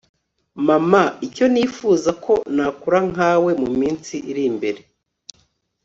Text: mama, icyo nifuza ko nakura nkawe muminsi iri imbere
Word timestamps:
mama, 0.67 1.01
icyo 1.27 1.45
nifuza 1.53 2.09
ko 2.23 2.33
nakura 2.55 2.99
nkawe 3.11 3.51
muminsi 3.63 4.15
iri 4.29 4.43
imbere 4.51 4.79